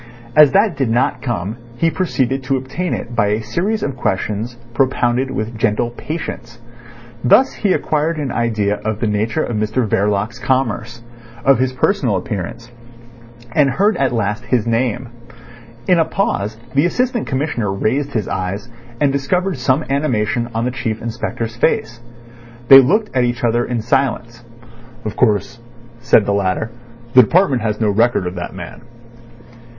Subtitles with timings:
[0.35, 4.57] As that did not come he proceeded to obtain it by a series of questions
[4.73, 6.59] propounded with gentle patience.
[7.23, 11.03] Thus he acquired an idea of the nature of Mr Verloc's commerce,
[11.45, 12.71] of his personal appearance,
[13.51, 15.09] and heard at last his name.
[15.87, 20.71] In a pause the Assistant Commissioner raised his eyes, and discovered some animation on the
[20.71, 21.99] Chief Inspector's face.
[22.69, 24.43] They looked at each other in silence.
[25.05, 25.59] "Of course,"
[25.99, 26.71] said the latter,
[27.13, 28.81] "the department has no record of that man."